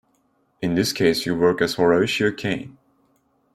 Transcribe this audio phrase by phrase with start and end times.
[0.63, 2.75] In this case you work as Horatio Caine.